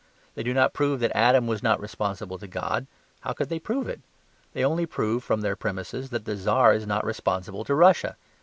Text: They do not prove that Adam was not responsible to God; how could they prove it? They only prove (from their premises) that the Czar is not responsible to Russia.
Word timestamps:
They 0.33 0.41
do 0.41 0.51
not 0.51 0.73
prove 0.73 0.99
that 1.01 1.15
Adam 1.15 1.45
was 1.45 1.61
not 1.61 1.79
responsible 1.79 2.39
to 2.39 2.47
God; 2.47 2.87
how 3.19 3.33
could 3.33 3.49
they 3.49 3.59
prove 3.59 3.87
it? 3.87 4.01
They 4.53 4.65
only 4.65 4.87
prove 4.87 5.23
(from 5.23 5.41
their 5.41 5.55
premises) 5.55 6.09
that 6.09 6.25
the 6.25 6.35
Czar 6.35 6.73
is 6.73 6.87
not 6.87 7.05
responsible 7.05 7.63
to 7.65 7.75
Russia. 7.75 8.17